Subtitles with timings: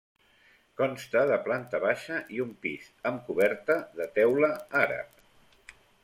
[0.79, 4.49] Consta de planta baixa i un pis, amb coberta de teula
[4.81, 5.77] àrab.